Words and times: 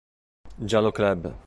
Giallo 0.57 0.91
club. 0.91 1.31